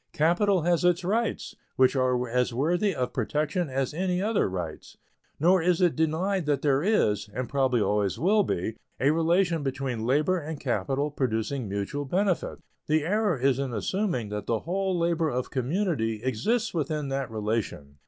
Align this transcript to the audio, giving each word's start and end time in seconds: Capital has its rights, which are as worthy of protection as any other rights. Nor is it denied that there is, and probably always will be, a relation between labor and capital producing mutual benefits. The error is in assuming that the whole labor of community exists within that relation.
Capital 0.13 0.63
has 0.63 0.83
its 0.83 1.03
rights, 1.03 1.53
which 1.75 1.95
are 1.95 2.27
as 2.27 2.51
worthy 2.55 2.95
of 2.95 3.13
protection 3.13 3.69
as 3.69 3.93
any 3.93 4.19
other 4.19 4.49
rights. 4.49 4.97
Nor 5.39 5.61
is 5.61 5.79
it 5.79 5.95
denied 5.95 6.47
that 6.47 6.63
there 6.63 6.81
is, 6.81 7.29
and 7.35 7.47
probably 7.47 7.81
always 7.81 8.17
will 8.17 8.41
be, 8.41 8.77
a 8.99 9.11
relation 9.11 9.61
between 9.61 10.03
labor 10.07 10.39
and 10.39 10.59
capital 10.59 11.11
producing 11.11 11.69
mutual 11.69 12.05
benefits. 12.05 12.63
The 12.87 13.03
error 13.03 13.37
is 13.37 13.59
in 13.59 13.75
assuming 13.75 14.29
that 14.29 14.47
the 14.47 14.61
whole 14.61 14.97
labor 14.97 15.29
of 15.29 15.51
community 15.51 16.23
exists 16.23 16.73
within 16.73 17.09
that 17.09 17.29
relation. 17.29 17.97